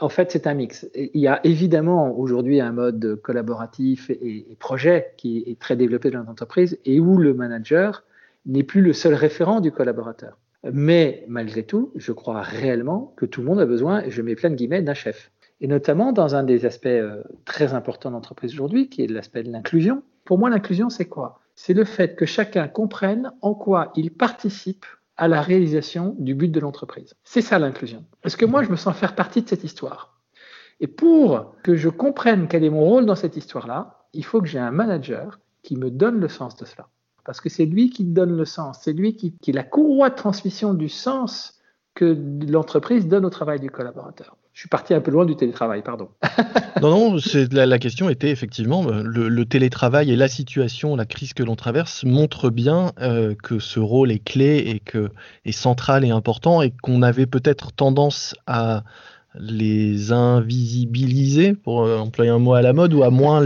en 0.00 0.08
fait, 0.08 0.30
c'est 0.30 0.46
un 0.46 0.54
mix. 0.54 0.88
Il 0.94 1.20
y 1.20 1.28
a 1.28 1.40
évidemment 1.44 2.18
aujourd'hui 2.18 2.60
un 2.60 2.72
mode 2.72 3.20
collaboratif 3.22 4.10
et, 4.10 4.56
projet 4.58 5.12
qui 5.16 5.44
est 5.46 5.58
très 5.58 5.76
développé 5.76 6.10
dans 6.10 6.22
l'entreprise 6.22 6.78
et 6.84 7.00
où 7.00 7.18
le 7.18 7.34
manager 7.34 8.04
n'est 8.46 8.62
plus 8.62 8.80
le 8.80 8.92
seul 8.92 9.14
référent 9.14 9.60
du 9.60 9.72
collaborateur. 9.72 10.38
Mais 10.72 11.24
malgré 11.28 11.62
tout, 11.62 11.92
je 11.96 12.12
crois 12.12 12.40
réellement 12.40 13.12
que 13.16 13.26
tout 13.26 13.40
le 13.40 13.46
monde 13.46 13.60
a 13.60 13.66
besoin, 13.66 14.02
et 14.02 14.10
je 14.10 14.22
mets 14.22 14.34
plein 14.34 14.50
de 14.50 14.54
guillemets, 14.54 14.82
d'un 14.82 14.94
chef. 14.94 15.30
Et 15.60 15.66
notamment 15.66 16.12
dans 16.12 16.34
un 16.34 16.42
des 16.42 16.66
aspects 16.66 16.86
euh, 16.86 17.22
très 17.44 17.74
importants 17.74 18.10
de 18.10 18.14
l'entreprise 18.14 18.54
aujourd'hui, 18.54 18.88
qui 18.88 19.02
est 19.02 19.06
l'aspect 19.06 19.42
de 19.42 19.50
l'inclusion. 19.50 20.02
Pour 20.24 20.38
moi, 20.38 20.48
l'inclusion, 20.48 20.88
c'est 20.88 21.04
quoi? 21.04 21.40
C'est 21.54 21.74
le 21.74 21.84
fait 21.84 22.16
que 22.16 22.26
chacun 22.26 22.66
comprenne 22.66 23.32
en 23.42 23.54
quoi 23.54 23.92
il 23.94 24.10
participe 24.10 24.86
à 25.16 25.28
la 25.28 25.42
réalisation 25.42 26.16
du 26.18 26.34
but 26.34 26.48
de 26.48 26.60
l'entreprise. 26.60 27.14
C'est 27.24 27.40
ça 27.40 27.58
l'inclusion. 27.58 28.04
Parce 28.22 28.36
que 28.36 28.46
moi, 28.46 28.62
je 28.62 28.70
me 28.70 28.76
sens 28.76 28.96
faire 28.96 29.14
partie 29.14 29.42
de 29.42 29.48
cette 29.48 29.64
histoire. 29.64 30.20
Et 30.80 30.86
pour 30.86 31.54
que 31.62 31.76
je 31.76 31.88
comprenne 31.88 32.48
quel 32.48 32.64
est 32.64 32.70
mon 32.70 32.84
rôle 32.84 33.06
dans 33.06 33.14
cette 33.14 33.36
histoire-là, 33.36 34.06
il 34.12 34.24
faut 34.24 34.40
que 34.40 34.48
j'ai 34.48 34.58
un 34.58 34.72
manager 34.72 35.38
qui 35.62 35.76
me 35.76 35.90
donne 35.90 36.18
le 36.18 36.28
sens 36.28 36.56
de 36.56 36.64
cela. 36.64 36.88
Parce 37.24 37.40
que 37.40 37.48
c'est 37.48 37.64
lui 37.64 37.90
qui 37.90 38.04
donne 38.04 38.36
le 38.36 38.44
sens, 38.44 38.80
c'est 38.82 38.92
lui 38.92 39.16
qui, 39.16 39.34
qui 39.40 39.50
est 39.50 39.54
la 39.54 39.62
courroie 39.62 40.10
de 40.10 40.14
transmission 40.14 40.74
du 40.74 40.88
sens 40.88 41.60
que 41.94 42.16
l'entreprise 42.50 43.08
donne 43.08 43.24
au 43.24 43.30
travail 43.30 43.60
du 43.60 43.70
collaborateur. 43.70 44.36
Je 44.54 44.60
suis 44.60 44.68
parti 44.68 44.94
un 44.94 45.00
peu 45.00 45.10
loin 45.10 45.26
du 45.26 45.34
télétravail, 45.34 45.82
pardon. 45.82 46.10
non, 46.80 47.12
non, 47.12 47.18
la, 47.50 47.66
la, 47.66 47.78
question 47.80 48.08
était 48.08 48.30
effectivement 48.30 48.86
euh, 48.86 49.02
le, 49.02 49.44
télétravail 49.44 50.12
et 50.12 50.16
la 50.16 50.28
situation, 50.28 50.94
la 50.94 51.06
crise 51.06 51.34
que 51.34 51.42
l'on 51.42 51.56
traverse 51.56 52.04
montrent 52.04 52.50
bien 52.50 52.92
euh, 53.00 53.34
que 53.34 53.58
ce 53.58 53.80
rôle 53.80 54.12
est 54.12 54.22
clé 54.24 54.58
et 54.58 54.78
que 54.78 55.10
est 55.44 55.50
central 55.50 56.04
et 56.04 56.10
important 56.10 56.62
et 56.62 56.72
qu'on 56.82 57.02
avait 57.02 57.26
peut-être 57.26 57.72
tendance 57.72 58.36
à 58.46 58.84
les 59.38 60.12
invisibiliser, 60.12 61.54
pour 61.54 61.82
euh, 61.82 61.98
employer 61.98 62.30
un 62.30 62.38
mot 62.38 62.54
à 62.54 62.62
la 62.62 62.72
mode, 62.72 62.94
ou 62.94 63.02
à 63.02 63.10
moins, 63.10 63.40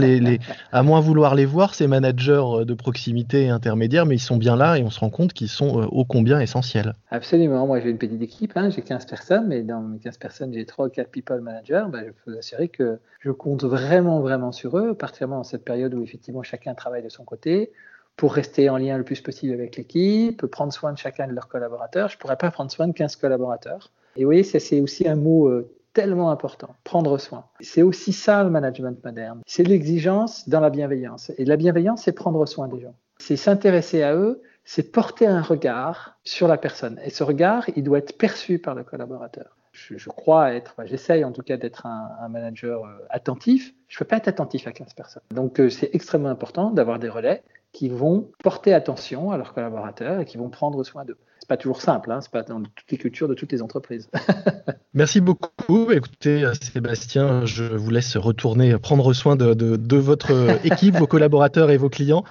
vouloir 1.01 1.35
les 1.35 1.45
voir, 1.45 1.73
ces 1.73 1.87
managers 1.87 2.43
euh, 2.43 2.65
de 2.65 2.73
proximité 2.73 3.43
et 3.43 3.49
intermédiaires, 3.49 4.05
mais 4.05 4.15
ils 4.15 4.19
sont 4.19 4.37
bien 4.37 4.55
là 4.55 4.77
et 4.77 4.83
on 4.83 4.91
se 4.91 4.99
rend 4.99 5.09
compte 5.09 5.33
qu'ils 5.33 5.49
sont 5.49 5.81
euh, 5.81 5.85
ô 5.91 6.05
combien 6.05 6.39
essentiels. 6.39 6.93
Absolument. 7.09 7.65
Moi, 7.65 7.79
j'ai 7.79 7.89
une 7.89 7.97
petite 7.97 8.21
équipe, 8.21 8.53
hein, 8.55 8.69
j'ai 8.69 8.81
15 8.81 9.05
personnes, 9.05 9.47
mais 9.47 9.63
dans 9.63 9.81
mes 9.81 9.99
15 9.99 10.17
personnes, 10.17 10.53
j'ai 10.53 10.65
3 10.65 10.87
ou 10.87 10.89
4 10.89 11.09
people 11.09 11.41
managers. 11.41 11.85
Ben, 11.91 12.03
je 12.05 12.11
peux 12.11 12.31
vous 12.31 12.37
assurer 12.37 12.67
que 12.67 12.99
je 13.19 13.31
compte 13.31 13.63
vraiment, 13.63 14.19
vraiment 14.19 14.51
sur 14.51 14.77
eux, 14.77 14.93
particulièrement 14.93 15.37
dans 15.37 15.43
cette 15.43 15.65
période 15.65 15.93
où 15.95 16.03
effectivement 16.03 16.43
chacun 16.43 16.75
travaille 16.75 17.03
de 17.03 17.09
son 17.09 17.23
côté 17.23 17.71
pour 18.15 18.33
rester 18.33 18.69
en 18.69 18.77
lien 18.77 18.97
le 18.97 19.03
plus 19.03 19.21
possible 19.21 19.53
avec 19.53 19.77
l'équipe, 19.77 20.45
prendre 20.45 20.73
soin 20.73 20.91
de 20.91 20.97
chacun 20.97 21.25
de 21.27 21.31
leurs 21.31 21.47
collaborateurs. 21.47 22.09
Je 22.09 22.17
ne 22.17 22.19
pourrais 22.19 22.35
pas 22.35 22.51
prendre 22.51 22.69
soin 22.69 22.87
de 22.87 22.93
15 22.93 23.15
collaborateurs. 23.15 23.91
Et 24.17 24.23
vous 24.23 24.27
voyez, 24.27 24.43
c'est 24.43 24.81
aussi 24.81 25.07
un 25.07 25.15
mot 25.15 25.49
tellement 25.93 26.31
important, 26.31 26.75
prendre 26.83 27.17
soin. 27.17 27.45
C'est 27.61 27.81
aussi 27.81 28.13
ça 28.13 28.43
le 28.43 28.49
management 28.49 29.03
moderne. 29.03 29.41
C'est 29.45 29.63
l'exigence 29.63 30.47
dans 30.47 30.59
la 30.59 30.69
bienveillance. 30.69 31.31
Et 31.37 31.45
la 31.45 31.57
bienveillance, 31.57 32.03
c'est 32.03 32.11
prendre 32.11 32.45
soin 32.45 32.67
des 32.67 32.79
gens. 32.79 32.95
C'est 33.17 33.35
s'intéresser 33.35 34.03
à 34.03 34.15
eux, 34.15 34.41
c'est 34.63 34.91
porter 34.91 35.27
un 35.27 35.41
regard 35.41 36.17
sur 36.23 36.47
la 36.47 36.57
personne. 36.57 36.99
Et 37.03 37.09
ce 37.09 37.23
regard, 37.23 37.65
il 37.75 37.83
doit 37.83 37.97
être 37.97 38.17
perçu 38.17 38.59
par 38.59 38.75
le 38.75 38.83
collaborateur. 38.83 39.57
Je, 39.71 40.09
crois 40.09 40.53
être, 40.53 40.75
j'essaye 40.85 41.23
en 41.23 41.31
tout 41.31 41.41
cas 41.41 41.55
d'être 41.55 41.85
un, 41.85 42.27
manager 42.27 42.83
euh, 42.83 43.05
attentif. 43.09 43.73
Je 43.87 43.95
ne 43.95 43.99
peux 43.99 44.05
pas 44.05 44.17
être 44.17 44.27
attentif 44.27 44.67
à 44.67 44.71
15 44.71 44.93
personnes. 44.93 45.23
Donc 45.31 45.59
euh, 45.59 45.69
c'est 45.69 45.89
extrêmement 45.93 46.29
important 46.29 46.71
d'avoir 46.71 46.99
des 46.99 47.07
relais 47.07 47.43
qui 47.71 47.87
vont 47.87 48.29
porter 48.43 48.73
attention 48.73 49.31
à 49.31 49.37
leurs 49.37 49.53
collaborateurs 49.53 50.19
et 50.19 50.25
qui 50.25 50.37
vont 50.37 50.49
prendre 50.49 50.83
soin 50.83 51.05
d'eux 51.05 51.17
pas 51.49 51.57
toujours 51.57 51.81
simple, 51.81 52.11
hein, 52.11 52.19
c'est 52.21 52.31
pas 52.31 52.43
dans 52.43 52.61
toutes 52.61 52.91
les 52.91 52.97
cultures 52.97 53.27
de 53.27 53.33
toutes 53.33 53.51
les 53.51 53.61
entreprises. 53.61 54.07
Merci 54.93 55.19
beaucoup. 55.19 55.91
Écoutez, 55.91 56.47
Sébastien, 56.61 57.45
je 57.45 57.63
vous 57.63 57.89
laisse 57.89 58.15
retourner 58.15 58.77
prendre 58.77 59.11
soin 59.13 59.35
de, 59.35 59.53
de, 59.53 59.97
votre 59.97 60.31
équipe, 60.63 60.95
vos 60.95 61.07
collaborateurs 61.07 61.71
et 61.71 61.77
vos 61.77 61.89
clients. 61.89 62.23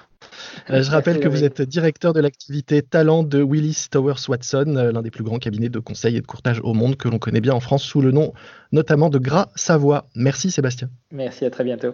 Euh, 0.69 0.81
je 0.81 0.89
rappelle 0.89 1.19
que 1.19 1.27
vous 1.27 1.43
êtes 1.43 1.61
directeur 1.61 2.13
de 2.13 2.21
l'activité 2.21 2.81
talent 2.81 3.23
de 3.23 3.41
Willis 3.41 3.87
Towers 3.91 4.27
Watson, 4.27 4.75
euh, 4.75 4.91
l'un 4.91 5.01
des 5.01 5.11
plus 5.11 5.23
grands 5.23 5.39
cabinets 5.39 5.69
de 5.69 5.79
conseil 5.79 6.15
et 6.15 6.21
de 6.21 6.27
courtage 6.27 6.61
au 6.63 6.73
monde 6.73 6.95
que 6.95 7.07
l'on 7.07 7.19
connaît 7.19 7.41
bien 7.41 7.53
en 7.53 7.59
France 7.59 7.83
sous 7.83 8.01
le 8.01 8.11
nom 8.11 8.33
notamment 8.71 9.09
de 9.09 9.19
Gras 9.19 9.49
Savoie. 9.55 10.07
Merci 10.15 10.51
Sébastien. 10.51 10.89
Merci, 11.11 11.45
à 11.45 11.49
très 11.49 11.63
bientôt. 11.63 11.93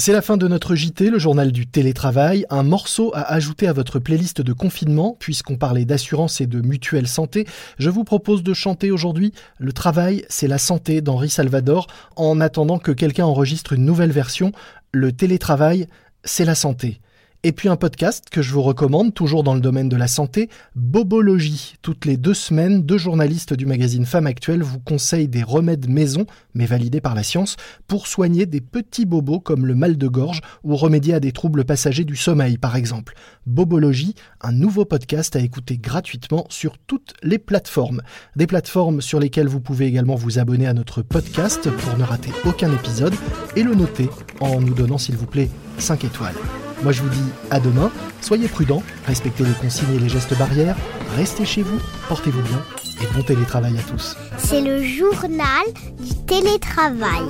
C'est 0.00 0.12
la 0.12 0.22
fin 0.22 0.36
de 0.36 0.46
notre 0.46 0.76
JT, 0.76 1.10
le 1.10 1.18
journal 1.18 1.50
du 1.50 1.66
télétravail, 1.66 2.46
un 2.50 2.62
morceau 2.62 3.10
à 3.14 3.32
ajouter 3.32 3.66
à 3.66 3.72
votre 3.72 3.98
playlist 3.98 4.40
de 4.40 4.52
confinement, 4.52 5.16
puisqu'on 5.18 5.56
parlait 5.56 5.84
d'assurance 5.84 6.40
et 6.40 6.46
de 6.46 6.60
mutuelle 6.60 7.08
santé. 7.08 7.48
Je 7.80 7.90
vous 7.90 8.04
propose 8.04 8.44
de 8.44 8.54
chanter 8.54 8.92
aujourd'hui 8.92 9.32
Le 9.58 9.72
travail, 9.72 10.24
c'est 10.28 10.46
la 10.46 10.58
santé 10.58 11.00
d'Henri 11.00 11.28
Salvador, 11.28 11.88
en 12.14 12.40
attendant 12.40 12.78
que 12.78 12.92
quelqu'un 12.92 13.24
enregistre 13.24 13.72
une 13.72 13.84
nouvelle 13.84 14.12
version. 14.12 14.52
Le 14.92 15.10
télétravail, 15.10 15.88
c'est 16.22 16.44
la 16.44 16.54
santé. 16.54 17.00
Et 17.44 17.52
puis 17.52 17.68
un 17.68 17.76
podcast 17.76 18.30
que 18.32 18.42
je 18.42 18.52
vous 18.52 18.62
recommande, 18.62 19.14
toujours 19.14 19.44
dans 19.44 19.54
le 19.54 19.60
domaine 19.60 19.88
de 19.88 19.96
la 19.96 20.08
santé, 20.08 20.48
Bobologie. 20.74 21.76
Toutes 21.82 22.04
les 22.04 22.16
deux 22.16 22.34
semaines, 22.34 22.82
deux 22.82 22.98
journalistes 22.98 23.54
du 23.54 23.64
magazine 23.64 24.06
Femme 24.06 24.26
Actuelle 24.26 24.64
vous 24.64 24.80
conseillent 24.80 25.28
des 25.28 25.44
remèdes 25.44 25.88
maison, 25.88 26.26
mais 26.54 26.66
validés 26.66 27.00
par 27.00 27.14
la 27.14 27.22
science, 27.22 27.54
pour 27.86 28.08
soigner 28.08 28.44
des 28.44 28.60
petits 28.60 29.06
bobos 29.06 29.38
comme 29.38 29.66
le 29.66 29.76
mal 29.76 29.96
de 29.96 30.08
gorge 30.08 30.40
ou 30.64 30.74
remédier 30.74 31.14
à 31.14 31.20
des 31.20 31.30
troubles 31.30 31.64
passagers 31.64 32.02
du 32.02 32.16
sommeil, 32.16 32.58
par 32.58 32.74
exemple. 32.74 33.14
Bobologie, 33.46 34.16
un 34.40 34.50
nouveau 34.52 34.84
podcast 34.84 35.36
à 35.36 35.40
écouter 35.40 35.78
gratuitement 35.78 36.44
sur 36.50 36.76
toutes 36.76 37.14
les 37.22 37.38
plateformes. 37.38 38.02
Des 38.34 38.48
plateformes 38.48 39.00
sur 39.00 39.20
lesquelles 39.20 39.46
vous 39.46 39.60
pouvez 39.60 39.86
également 39.86 40.16
vous 40.16 40.40
abonner 40.40 40.66
à 40.66 40.74
notre 40.74 41.02
podcast 41.02 41.70
pour 41.70 41.98
ne 41.98 42.02
rater 42.02 42.32
aucun 42.44 42.72
épisode 42.72 43.14
et 43.54 43.62
le 43.62 43.76
noter 43.76 44.08
en 44.40 44.60
nous 44.60 44.74
donnant, 44.74 44.98
s'il 44.98 45.16
vous 45.16 45.26
plaît, 45.26 45.50
5 45.78 46.02
étoiles. 46.02 46.34
Moi 46.82 46.92
je 46.92 47.02
vous 47.02 47.08
dis 47.08 47.30
à 47.50 47.58
demain, 47.58 47.90
soyez 48.20 48.48
prudents, 48.48 48.82
respectez 49.06 49.44
les 49.44 49.52
consignes 49.52 49.96
et 49.96 49.98
les 49.98 50.08
gestes 50.08 50.36
barrières, 50.38 50.76
restez 51.16 51.44
chez 51.44 51.62
vous, 51.62 51.78
portez-vous 52.08 52.42
bien 52.42 52.62
et 53.02 53.14
bon 53.14 53.22
télétravail 53.22 53.78
à 53.78 53.82
tous. 53.82 54.16
C'est 54.38 54.60
le 54.60 54.82
journal 54.82 55.64
du 56.00 56.14
télétravail. 56.26 57.26